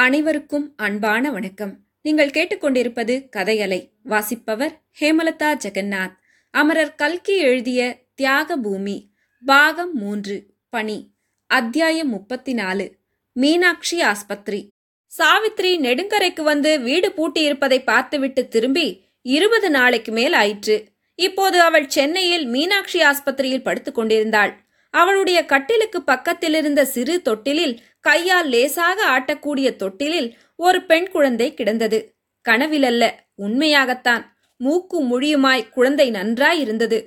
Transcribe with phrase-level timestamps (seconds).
[0.00, 1.78] அனைவருக்கும் அன்பான வணக்கம்.
[2.02, 3.90] நீங்கள் கேட்டுக்கொண்டிருப்பது கதையலை.
[4.02, 6.16] வாசிப்பவர் ஹேமலதா ஜெகநாத்.
[6.50, 9.10] அமரர் கல்கி எழுதிய தியாக பூமி
[9.46, 11.10] பாகம் மூன்று பணி
[11.46, 12.96] அத்தியாயம் முப்பத்தி நாலு
[13.32, 14.68] மீனாட்சி ஆஸ்பத்திரி.
[15.18, 20.84] சாவித்ரி நெடுங்கரைக்கு வந்து வீடு பூட்டியிருப்பதை பார்த்துவிட்டு திரும்பி இருபது நாளைக்கு மேல் ஆயிற்று.
[21.14, 28.98] இப்போது அவள் சென்னையில் மீனாட்சி ஆஸ்பத்திரியில் படுத்துக் கொண்டிருந்தாள் அவளுடைய கட்டிலுக்கு பக்கத்தில் இருந்த சிறு தொட்டிலில் கையால் லேசாக
[29.14, 31.98] ஆட்டக்கூடிய தொட்டிலில் ஒரு பெண் குழந்தை கிடந்தது.
[32.48, 33.04] கனவிலல்ல
[33.38, 34.22] உண்மையாகத்தான்.
[34.56, 36.98] மூக்கு முழியுமாய் குழந்தை நன்றாய் இருந்தது.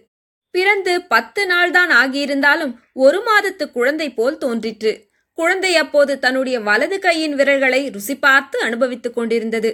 [0.51, 4.91] பிறந்து பத்து நாள்தான் ஆகியிருந்தாலும் ஒரு மாதத்து குழந்தை போல் தோன்றிற்று.
[5.37, 9.71] குழந்தை அப்போது தன்னுடைய வலது கையின் விரல்களை ருசி பார்த்து அனுபவித்துக் கொண்டிருந்தது.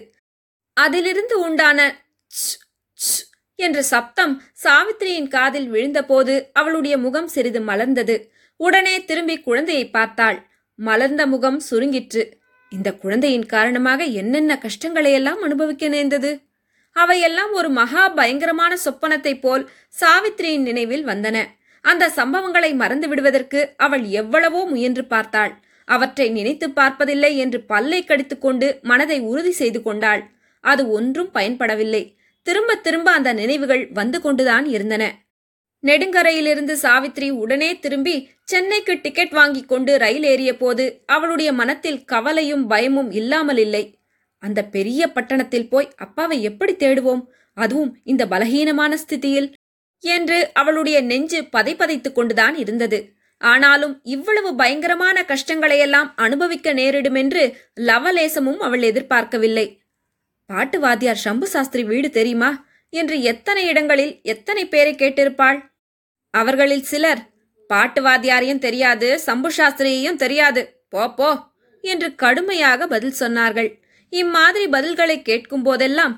[0.78, 1.80] அதிலிருந்து உண்டான
[2.28, 2.58] ச்,
[2.94, 3.24] ச்
[3.60, 4.34] என்ற சப்தம்
[4.64, 8.16] சாவித்திரியின் காதில் விழுந்தபோது அவளுடைய முகம் சிறிது மலர்ந்தது.
[8.60, 10.38] உடனே திரும்பி குழந்தையை பார்த்தாள்.
[10.76, 12.32] மலர்ந்த முகம் சுருங்கிற்று.
[12.70, 16.40] இந்த குழந்தையின் காரணமாக என்னென்ன கஷ்டங்களையெல்லாம் அனுபவிக்க நேர்ந்தது?
[16.92, 19.70] அவையெல்லாம் ஒரு மகா பயங்கரமான சொப்பனத்தைப் போல்
[20.02, 21.46] சாவித்திரியின் நினைவில் வந்தன.
[21.82, 25.60] அந்த சம்பவங்களை மறந்து விடுவதற்கு அவள் எவ்வளவோ முயன்று பார்த்தாள்.
[25.86, 30.30] அவற்றை நினைத்து பார்ப்பதில்லை என்று பல்லை கடித்துக்கொண்டு மனதை உறுதி செய்து கொண்டாள்.
[30.62, 32.16] அது ஒன்றும் பயன்படவில்லை.
[32.42, 35.25] திரும்ப திரும்ப அந்த நினைவுகள் வந்து கொண்டுதான் இருந்தன.
[35.86, 43.12] நெடுங்கரையிலிருந்து சாவித்ரி உடனே திரும்பி சென்னைக்கு டிக்கெட் வாங்கிக் கொண்டு ரயில் ஏறிய போது அவளுடைய மனத்தில் கவலையும் பயமும்
[43.12, 44.00] இல்லாமல் இல்லை.
[44.40, 47.26] அந்த பெரிய பட்டணத்தில் போய் அப்பாவை எப்படி தேடுவோம்?
[47.54, 49.54] அதுவும் இந்த பலகீனமான ஸ்திதியில்.
[50.00, 53.14] என்று அவளுடைய நெஞ்சு பதைப்பதைத்துக் கொண்டுதான் இருந்தது.
[53.38, 59.82] ஆனாலும் இவ்வளவு பயங்கரமான கஷ்டங்களையெல்லாம் அனுபவிக்க நேரிடுமென்று லவலேசமும் அவள் எதிர்பார்க்கவில்லை.
[60.46, 62.66] பாட்டு வாத்தியார் சம்பு சாஸ்திரி வீடு தெரியுமா?
[62.90, 65.74] என்று எத்தனை இடங்களில் எத்தனை பேரை கேட்டிருப்பாள்?
[66.42, 67.22] அவர்களில் சிலர்
[67.70, 70.62] பாட்டு வாத்தியாரையும் தெரியாது சம்பு சாஸ்திரியையும் தெரியாது.
[70.94, 71.30] போ போ
[71.84, 73.70] என்று கடுமையாக பதில் சொன்னார்கள்.
[74.14, 76.14] இம்மாதிரி பதில்களை கேட்கும் போதெல்லாம்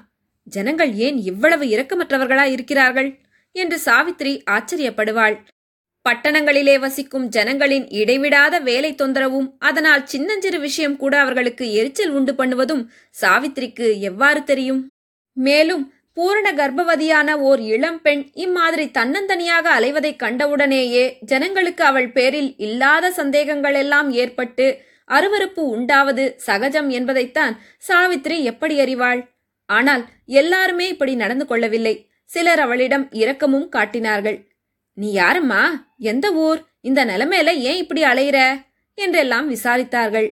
[0.48, 3.10] ஜனங்கள் ஏன் இவ்வளவு இரக்கமற்றவர்களாய் இருக்கிறார்கள்?
[3.56, 5.38] என்று சாவித்ரி ஆச்சரியப்படுவாள்.
[6.06, 12.84] பட்டணங்களிலே வசிக்கும் ஜனங்களின் இடைவிடாத வேலை தொந்தரவும் அதனால் சின்னஞ்சிறு விஷயம் கூட அவர்களுக்கு எரிச்சல் உண்டு பண்ணுவதும்
[13.22, 14.82] சாவித்திரிக்கு எவ்வாறு தெரியும்?
[15.38, 15.84] மேலும்
[16.18, 24.68] பூரண கர்ப்பவதியான ஓர் இளம்பெண் இம்மாதிரி தன்னந்தனியாக அலைவதை கண்டவுடனேயே ஜனங்களுக்கு அவள் பேரில் இல்லாத சந்தேகங்களெல்லாம் ஏற்பட்டு
[25.10, 27.54] அருவருப்பு உண்டாவது சகஜம் என்பதைத்தான்
[27.88, 29.22] சாவித்ரி எப்படி அறிவாள்?
[29.66, 31.96] ஆனால் எல்லாருமே இப்படி நடந்து கொள்ளவில்லை.
[32.26, 34.40] சிலர் அவளிடம் இரக்கமும் காட்டினார்கள்.
[34.94, 35.62] நீ யாரம்மா?
[35.98, 36.60] எந்த ஊர்?
[36.82, 38.40] இந்த நிலைமையில ஏன் இப்படி அலையிற?
[38.98, 40.28] என்றெல்லாம் விசாரித்தார்கள்.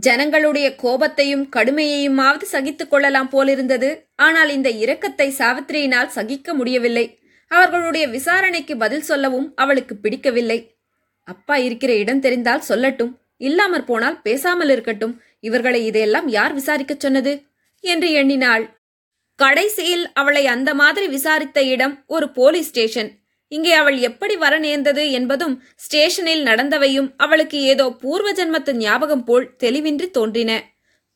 [0.00, 4.06] ஜனங்களுடைய கோபத்தையும் கடுமையையுமாவது சகித்துக் கொள்ளலாம் போலிருந்தது.
[4.16, 7.18] ஆனால் இந்த இரக்கத்தை சாவித்திரியினால் சகிக்க முடியவில்லை.
[7.48, 10.76] அவர்களுடைய விசாரணைக்கு பதில் சொல்லவும் அவளுக்கு பிடிக்கவில்லை.
[11.24, 13.18] அப்பா இருக்கிற இடம் தெரிந்தால் சொல்லட்டும்.
[13.36, 15.20] இல்லாமற் போனால் பேசாமல் இருக்கட்டும்.
[15.40, 17.42] இவர்களை இதையெல்லாம் யார் விசாரிக்கச் சொன்னது?
[17.80, 18.80] என்று எண்ணினாள்.
[19.36, 23.21] கடைசியில் அவளை அந்த மாதிரி விசாரித்த இடம் ஒரு போலீஸ் ஸ்டேஷன்.
[23.52, 30.08] இங்கே அவள் எப்படி வர நேர்ந்தது என்பதும் ஸ்டேஷனில் நடந்தவையும் அவளுக்கு ஏதோ பூர்வ ஜென்மத்து ஞாபகம் போல் தெளிவின்றி
[30.10, 30.52] தோன்றின.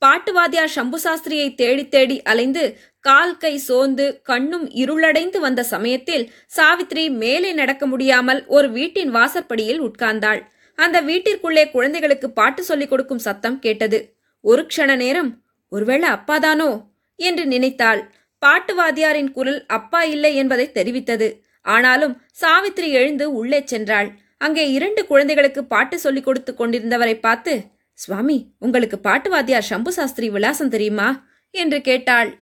[0.02, 2.64] பாட்டுவாதியார் சம்பு சாஸ்திரியை தேடி தேடி அலைந்து
[3.00, 6.24] கால் கை சோர்ந்து கண்ணும் இருளடைந்து வந்த சமயத்தில்
[6.56, 10.40] சாவித்ரி மேலே நடக்க முடியாமல் ஒரு வீட்டின் வாசற்படியில் உட்கார்ந்தாள்.
[10.78, 13.98] அந்த வீட்டிற்குள்ளே குழந்தைகளுக்கு பாட்டு சொல்லிக் கொடுக்கும் சத்தம் கேட்டது.
[14.44, 15.30] ஒரு க்ஷண நேரம்
[15.72, 16.70] ஒருவேளை அப்பாதானோ?
[17.18, 18.02] என்று நினைத்தாள்.
[18.42, 21.28] பாட்டுவாதியாரின் குரல் அப்பா இல்லை என்பதை தெரிவித்தது.
[21.66, 24.08] ஆனாலும் சாவித்ரி எழுந்து உள்ளே சென்றாள்.
[24.38, 27.52] அங்கே இரண்டு குழந்தைகளுக்கு பாட்டு சொல்லிக் கொடுத்து கொண்டிருந்தவரை பார்த்து
[27.92, 31.08] சுவாமி உங்களுக்கு பாட்டு வாத்தியார் சம்பு சாஸ்திரி விலாசம் தெரியுமா?
[31.50, 32.36] என்று கேட்டாள்.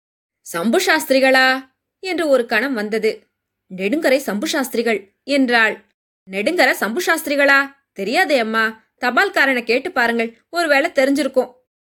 [0.47, 1.49] சம்பு சாஸ்திரிகளா?
[2.03, 3.11] என்று ஒரு கணம் வந்தது.
[3.77, 5.75] நெடுங்கரை சம்பு சாஸ்திரிகள் என்றாள்.
[6.31, 7.59] நெடுங்கர சம்பு சாஸ்திரிகளா?
[7.93, 8.65] தெரியாதே அம்மா.
[9.01, 10.31] தபால்காரனை கேட்டு பாருங்கள்.
[10.51, 11.51] ஒருவேளை தெரிஞ்சிருக்கும்.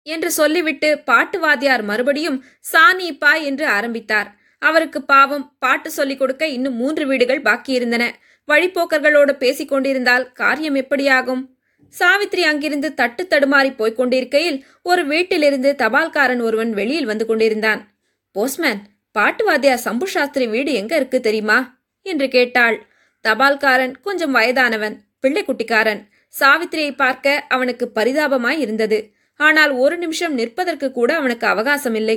[0.07, 4.29] என்று சொல்லிவிட்டு பாட்டு வாத்தியார் மறுபடியும் சாணி பா என்று ஆரம்பித்தார்.
[4.69, 5.45] அவருக்கு பாவம்.
[5.59, 8.05] பாட்டு சொல்லிக் கொடுக்க இன்னும் மூன்று வீடுகள் பாக்கியிருந்தன
[8.49, 11.43] வழிப்போக்கர்களோடு பேசிக் கொண்டிருந்தால் காரியம் எப்படியாகும்?
[11.95, 17.81] சாவித்ரி அங்கிருந்து தட்டு தடுமாறி போய்க் கொண்டிருக்கையில் ஒரு வீட்டிலிருந்து தபால்காரன் ஒருவன் வெளியில் வந்து கொண்டிருந்தான்.
[18.37, 18.81] போஸ்ட்மேன்
[19.17, 21.59] பாட்டு வாத்தியார் சம்பு சாஸ்திரி வீடு எங்க இருக்கு தெரியுமா?
[22.07, 22.77] என்று கேட்டாள்.
[23.25, 26.01] தபால்காரன் கொஞ்சம் வயதானவன் பிள்ளைக்குட்டிக்காரன்.
[26.35, 28.99] சாவித்திரியை பார்க்க அவனுக்கு பரிதாபமாய் இருந்தது.
[29.41, 32.17] ஆனால் ஒரு நிமிஷம் நிற்பதற்கு கூட அவனுக்கு அவகாசம் இல்லை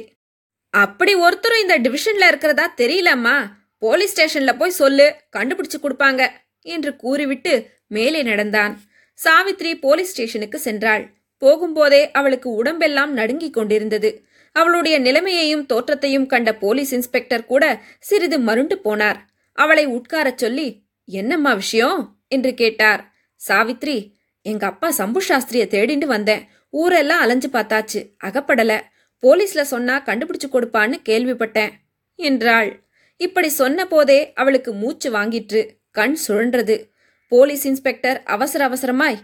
[0.69, 3.47] அப்படி ஒருத்தரும் இந்த டிவிஷன்ல இருக்கிறதா தெரியலம்மா.
[3.77, 6.27] போலீஸ் ஸ்டேஷன்ல போய் சொல்லு கண்டுபிடிச்சு கொடுப்பாங்க
[6.61, 8.81] என்று கூறிவிட்டு மேலே நடந்தான்.
[9.23, 11.09] சாவித்ரி போலீஸ் ஸ்டேஷனுக்கு சென்றாள்.
[11.45, 14.25] போகும்போதே அவளுக்கு உடம்பெல்லாம் நடுங்கிக் கொண்டிருந்தது.
[14.51, 19.15] அவளுடைய நிலைமையையும் தோற்றத்தையும் கண்ட போலீஸ் இன்ஸ்பெக்டர் கூட சிறிது மருண்டு போனார்.
[19.53, 22.15] அவளை உட்காரச் சொல்லி என்னம்மா விஷயம்?
[22.27, 23.13] என்று கேட்டார்.
[23.47, 24.11] சாவித்ரி
[24.41, 26.47] எங்க அப்பா சம்பு சாஸ்திரிய தேடிண்டு வந்தேன்.
[26.69, 28.11] ஊரெல்லாம் அலைஞ்சு பார்த்தாச்சு.
[28.23, 28.81] அகப்படல.
[29.21, 31.71] போலீஸ்ல சொன்னா கண்டுபிடிச்சு கொடுப்பான்னு கேள்விப்பட்டேன்
[32.15, 32.83] என்றாள்.
[33.17, 36.89] இப்படி சொன்ன போதே அவளுக்கு மூச்சு வாங்கிற்று கண் சுழன்றது.
[37.27, 39.21] போலீஸ் இன்ஸ்பெக்டர் அவசர அவசரமாய்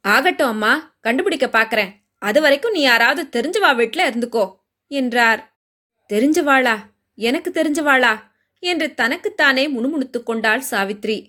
[0.00, 1.90] ஆகட்டும் அம்மா கண்டுபிடிக்க பாக்கறேன்.
[2.18, 4.56] அது வரைக்கும் நீ யாராவது தெரிஞ்சவா வீட்டில் இருந்துக்கோ
[4.86, 5.56] என்றார்.
[6.08, 6.78] தெரிஞ்சவாளா?
[7.14, 8.18] எனக்கு தெரிஞ்சவாளா?
[8.58, 11.26] என்று தனக்குத்தானே முணுமுணுத்துக் கொண்டாள் சாவித்ரி.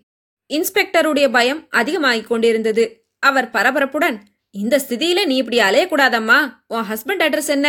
[0.49, 3.05] இன்ஸ்பெக்டருடைய பயம் அதிகமாகிக் கொண்டிருந்தது.
[3.19, 4.17] அவர் பரபரப்புடன்
[4.53, 7.67] இந்த ஸ்திதியில நீ இப்படி அலையக்கூடாதம்மா உன் ஹஸ்பண்ட் அட்ரஸ் என்ன?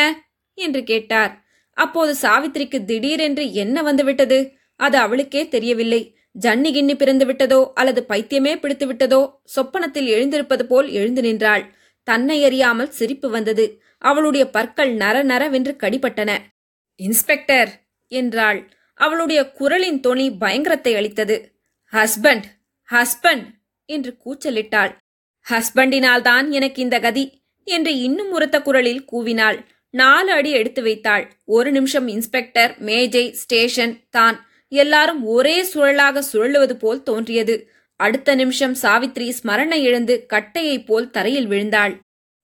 [0.58, 1.32] என்று கேட்டார்.
[1.76, 4.38] அப்போது சாவித்திரிக்கு திடீரென்று என்ன வந்துவிட்டது?
[4.76, 6.16] அது அவளுக்கே தெரியவில்லை.
[6.40, 11.64] ஜன்னி கிண்ணி பிறந்து விட்டதோ அல்லது பைத்தியமே பிடித்து விட்டதோ சொப்பனத்தில் எழுந்திருப்பது போல் எழுந்து நின்றாள்.
[12.08, 13.82] தன்னை அறியாமல் சிரிப்பு வந்தது.
[13.98, 16.30] அவளுடைய பற்கள் நர நரவென்று கடிபட்டன.
[17.00, 17.70] இன்ஸ்பெக்டர்
[18.12, 18.60] என்றாள்.
[19.00, 21.36] அவளுடைய குரலின் தொனி பயங்கரத்தை அளித்தது.
[21.92, 22.48] ஹஸ்பண்ட்
[22.88, 23.46] ஹஸ்பண்ட்
[23.88, 24.92] என்று கூச்சலிட்டாள்.
[25.50, 27.24] ஹஸ்பண்டினால்தான் எனக்கு இந்த கதி
[27.64, 29.58] என்று இன்னும் உரத்த குரலில் கூவினாள்.
[29.90, 31.32] நாலு அடி எடுத்து வைத்தாள்.
[31.44, 37.70] ஒரு நிமிஷம் இன்ஸ்பெக்டர் மேஜை ஸ்டேஷன் தான் எல்லாரும் ஒரே சுழலாக சுழலுவது போல் தோன்றியது.
[37.96, 41.94] அடுத்த நிமிஷம் சாவித்ரி ஸ்மரணை இழந்து கட்டையைப் போல் தரையில் விழுந்தாள்.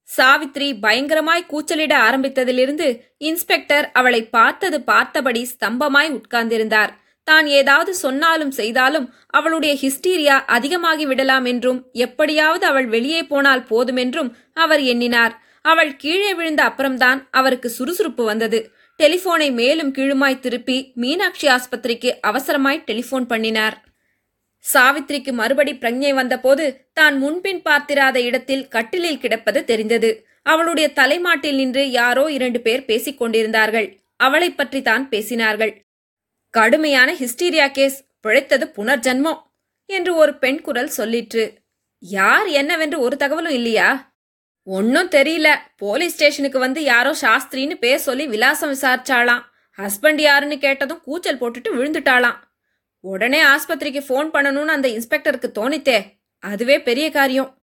[0.09, 6.93] சாவித்ரி பயங்கரமாய் கூச்சலிட ஆரம்பித்ததிலிருந்து இன்ஸ்பெக்டர் அவளை பார்த்தது பார்த்தபடி ஸ்தம்பமாய் உட்கார்ந்திருந்தார்.
[7.31, 14.83] தான் ஏதாவது சொன்னாலும் செய்தாலும் அவளுடைய ஹிஸ்டீரியா அதிகமாகி விடலாம் என்றும் எப்படியாவது அவள் வெளியே போனால் போதுமென்றும் அவர்
[14.83, 15.35] எண்ணினார்.
[15.65, 18.61] அவள் கீழே விழுந்த அப்புறம்தான் அவருக்கு சுறுசுறுப்பு வந்தது.
[18.99, 23.77] டெலிபோனை மேலும் கீழுமாய் திருப்பி மீனாட்சி ஆஸ்பத்திரிக்கு அவசரமாய் டெலிபோன் பண்ணினார்.
[24.65, 30.11] சாவித்ரிக்கு மறுபடி பிரஞ்ஞை வந்தபோது தான் முன்பின் பார்த்திராத இடத்தில் கட்டிலில் கிடப்பது தெரிந்தது.
[30.43, 33.89] அவளுடைய தலைமாட்டில் நின்று யாரோ இரண்டு பேர் பேசிக் கொண்டிருந்தார்கள்.
[34.21, 35.73] அவளைப் பற்றி தான் பேசினார்கள்.
[36.59, 39.43] கடுமையான ஹிஸ்டீரியா கேஸ் பிழைத்தது புனர்ஜன்மம்
[39.87, 41.55] என்று ஒரு பெண் குரல் சொல்லிற்று.
[41.99, 44.15] யார் என்னவென்று ஒரு தகவலும் இல்லையா?
[44.63, 45.55] ஒன்னும் தெரியல.
[45.77, 49.43] போலீஸ் ஸ்டேஷனுக்கு வந்து யாரோ சாஸ்திரின்னு பேர் சொல்லி விலாசம் விசாரிச்சாளாம்.
[49.79, 52.37] ஹஸ்பண்ட் யாருன்னு கேட்டதும் கூச்சல் போட்டுட்டு விழுந்துட்டாளாம்.
[53.01, 56.05] உடனே ஆஸ்பத்திரிக்கு ஃபோன் பண்ணணும்னு அந்த இன்ஸ்பெக்டருக்கு தோணித்தே.
[56.39, 57.63] அதுவே பெரிய காரியம்.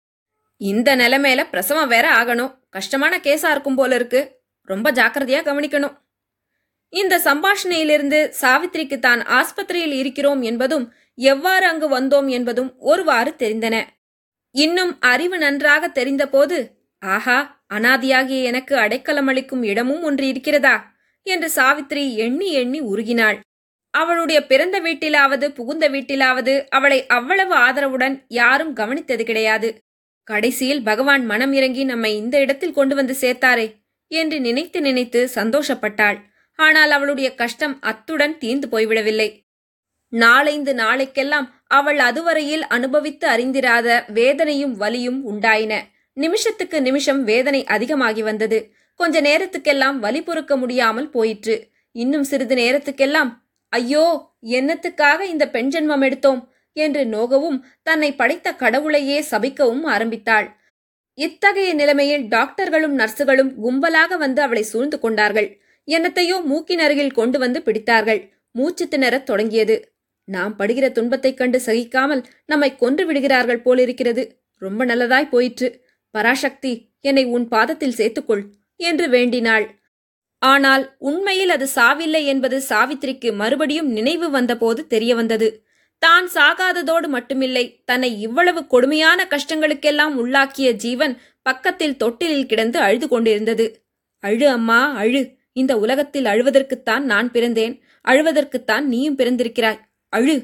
[0.58, 2.60] இந்த நிலைமையில பிரசவம் வேற ஆகணும்.
[2.70, 4.40] கஷ்டமான கேஸா இருக்கும் போல இருக்கு.
[4.62, 6.08] ரொம்ப ஜாக்கிரதையா கவனிக்கணும்.
[6.94, 10.86] இந்த சம்பாஷணையிலிருந்து சாவித்திரிக்கு தான் ஆஸ்பத்திரியில் இருக்கிறோம் என்பதும்
[11.18, 13.76] எவ்வாறு அங்கு வந்தோம் என்பதும் ஒருவாறு தெரிந்தன.
[14.56, 16.58] இன்னும் அறிவு நன்றாக தெரிந்தபோது
[17.02, 20.76] ஆஹா அனாதியாகிய எனக்கு அடைக்கலமளிக்கும் இடமும் ஒன்று இருக்கிறதா?
[21.26, 23.38] என்று சாவித்ரி எண்ணி எண்ணி உருகினாள்.
[23.94, 29.70] அவளுடைய பிறந்த வீட்டிலாவது புகுந்த வீட்டிலாவது அவளை அவ்வளவு ஆதரவுடன் யாரும் கவனித்தது கிடையாது.
[30.28, 33.68] கடைசியில் பகவான் மனம் இறங்கி நம்மை இந்த இடத்தில் கொண்டு வந்து சேர்த்தாரே
[34.12, 36.20] என்று நினைத்து நினைத்து சந்தோஷப்பட்டாள்.
[36.60, 39.30] ஆனால் அவளுடைய கஷ்டம் அத்துடன் தீர்ந்து போய்விடவில்லை.
[40.14, 45.74] நாளைந்து நாளைக்கெல்லாம் அவள் அதுவரையில் அனுபவித்து அறிந்திராத வேதனையும் வலியும் உண்டாயின.
[46.18, 48.60] நிமிஷத்துக்கு நிமிஷம் வேதனை அதிகமாகி வந்தது.
[49.00, 51.56] கொஞ்ச நேரத்துக்கெல்லாம் வலி பொறுக்க முடியாமல் போயிற்று.
[51.96, 53.30] இன்னும் சிறிது நேரத்துக்கெல்லாம்
[53.74, 54.06] ஐயோ
[54.50, 56.42] என்னத்துக்காக இந்த பெண் ஜென்மம் எடுத்தோம்?
[56.76, 60.48] என்று நோகவும் தன்னை படைத்த கடவுளையே சபிக்கவும் ஆரம்பித்தாள்.
[61.18, 65.50] இத்தகைய நிலைமையில் டாக்டர்களும் நர்சுகளும் கும்பலாக வந்து அவளை சூழ்ந்து கொண்டார்கள்.
[65.90, 68.30] என்னத்தையோ மூக்கின் அருகில் கொண்டு வந்து பிடித்தார்கள்.
[68.52, 69.94] மூச்சு திணறத் தொடங்கியது.
[70.24, 74.44] நாம் படுகிற துன்பத்தைக் கண்டு சகிக்காமல் நம்மை கொன்று விடுகிறார்கள் போலிருக்கிறது.
[74.58, 75.86] ரொம்ப நல்லதாய் போயிற்று.
[76.12, 78.44] பராசக்தி என்னை உன் பாதத்தில் சேர்த்துக்கொள்
[78.76, 79.80] என்று வேண்டினாள்.
[80.40, 85.64] ஆனால் உண்மையில் அது சாவில்லை என்பது சாவித்திரிக்கு மறுபடியும் நினைவு வந்தபோது தெரிய வந்தது.
[86.00, 93.84] தான் சாகாததோடு மட்டுமில்லை தன்னை இவ்வளவு கொடுமையான கஷ்டங்களுக்கெல்லாம் உள்ளாக்கிய ஜீவன் பக்கத்தில் தொட்டிலில் கிடந்து அழுது கொண்டிருந்தது.
[94.19, 95.38] அழு அம்மா அழு.
[95.59, 97.75] இந்த உலகத்தில் அழுவதற்குத்தான் நான் பிறந்தேன்.
[98.07, 99.80] அழுவதற்குத்தான் நீயும் பிறந்திருக்கிறாய்.
[100.13, 100.37] அழு.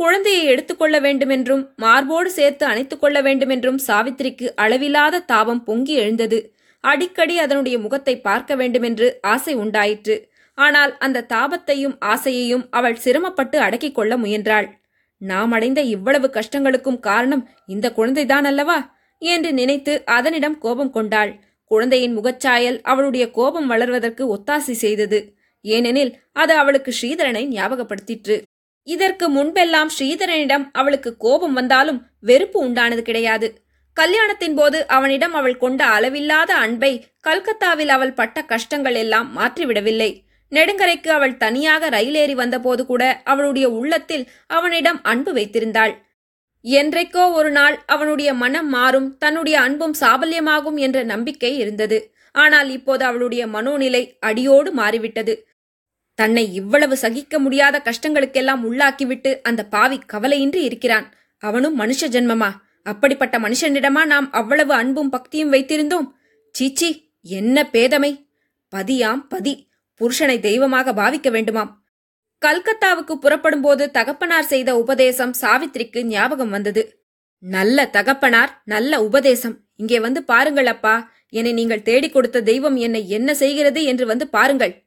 [0.00, 6.38] குழந்தையை எடுத்துக்கொள்ள வேண்டுமென்றும் மார்போடு சேர்த்து அணைத்துக் கொள்ள வேண்டுமென்றும் சாவித்திரிக்கு அளவில்லாத தாபம் பொங்கி எழுந்தது.
[6.84, 10.16] அடிக்கடி அதனுடைய முகத்தை பார்க்க வேண்டுமென்று ஆசை உண்டாயிற்று.
[10.58, 14.68] ஆனால் அந்த தாபத்தையும் ஆசையையும் அவள் சிரமப்பட்டு அடக்கிக் கொள்ள முயன்றாள்.
[15.20, 18.78] நாம் அடைந்த இவ்வளவு கஷ்டங்களுக்கும் காரணம் இந்த குழந்தைதான் அல்லவா
[19.22, 21.32] என்று நினைத்து அதனிடம் கோபம் கொண்டாள்.
[21.68, 25.18] குழந்தையின் முகச்சாயல் அவளுடைய கோபம் வளர்வதற்கு ஒத்தாசை செய்தது.
[25.64, 28.36] ஏனெனில் அது அவளுக்கு ஸ்ரீதரனை ஞாபகப்படுத்திற்று.
[28.86, 33.48] இதற்கு முன்பெல்லாம் ஸ்ரீதரனிடம் அவளுக்கு கோபம் வந்தாலும் வெறுப்பு உண்டானது கிடையாது.
[33.96, 40.10] கல்யாணத்தின் போது அவனிடம் அவள் கொண்ட அளவில்லாத அன்பை கல்கத்தாவில் அவள் பட்ட கஷ்டங்கள் எல்லாம் மாற்றிவிடவில்லை.
[40.52, 45.94] நெடுங்கரைக்கு அவள் தனியாக ரயிலேறி வந்தபோது கூட அவளுடைய உள்ளத்தில் அவனிடம் அன்பு வைத்திருந்தாள்.
[46.64, 52.12] என்றைக்கோ ஒரு நாள் அவனுடைய மனம் மாறும் தன்னுடைய அன்பும் சாபல்யமாகும் என்ற நம்பிக்கை இருந்தது.
[52.32, 55.48] ஆனால் இப்போது அவளுடைய மனோநிலை அடியோடு மாறிவிட்டது.
[56.14, 61.14] தன்னை இவ்வளவு சகிக்க முடியாத கஷ்டங்களுக்கெல்லாம் உள்ளாக்கிவிட்டு அந்த பாவி கவலையின்றி இருக்கிறான்.
[61.38, 62.50] அவனும் மனுஷ ஜென்மமா?
[62.82, 66.08] அப்படிப்பட்ட மனுஷனிடமா நாம் அவ்வளவு அன்பும் பக்தியும் வைத்திருந்தோம்?
[66.50, 68.26] சீச்சி என்ன பேதமை?
[68.76, 69.68] பதியாம் பதி.
[70.00, 71.70] புருஷனை தெய்வமாக பாவிக்க வேண்டுமாம்.
[72.42, 76.82] கல்கத்தாவுக்கு புறப்படும்போது தகப்பனார் செய்த உபதேசம் சாவித்திரிக்கு ஞாபகம் வந்தது.
[77.38, 79.56] நல்ல தகப்பனார் நல்ல உபதேசம்.
[79.76, 84.86] இங்கே வந்து பாருங்கள் அப்பா என்னை நீங்கள் தேடிக் கொடுத்த தெய்வம் என்னை என்ன செய்கிறது என்று வந்து பாருங்கள்.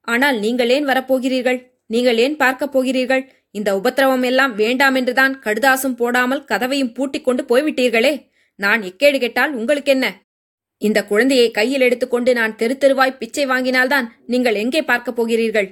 [0.00, 1.58] ஆனால் நீங்கள் ஏன் வரப்போகிறீர்கள்?
[1.86, 3.32] நீங்கள் ஏன் பார்க்கப் போகிறீர்கள்?
[3.50, 8.30] இந்த உபத்திரவம் எல்லாம் வேண்டாம் என்றுதான் கடுதாசும் போடாமல் கதவையும் பூட்டிக் கொண்டு போய்விட்டீர்களே.
[8.54, 10.06] நான் எக்கேடு கேட்டால் உங்களுக்கென்ன?
[10.78, 15.68] இந்த குழந்தையை கையில் எடுத்துக்கொண்டு நான் தெரு தெருவாய் பிச்சை வாங்கினால்தான் நீங்கள் எங்கே பார்க்கப் போகிறீர்கள்?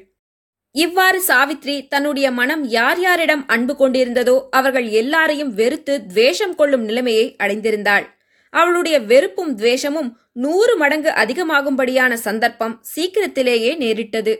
[0.74, 8.06] இவ்வாறு சாவித்ரி தன்னுடைய மனம் யார் யாரிடம் அன்பு கொண்டிருந்ததோ அவர்கள் எல்லாரையும் வெறுத்து துவேஷம் கொள்ளும் நிலைமையை அடைந்திருந்தாள்.
[8.50, 14.34] அவளுடைய வெறுப்பும் துவேஷமும் நூறு மடங்கு அதிகமாகும்படியான சந்தர்ப்பம் சீக்கிரத்திலேயே நேரிட்டது.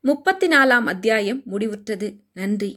[0.00, 2.08] முப்பத்தி நாலாம் அத்தியாயம் முடிவுற்றது.
[2.32, 2.70] நன்றி.